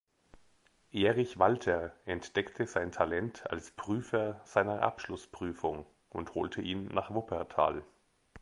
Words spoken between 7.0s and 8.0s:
Wuppertal.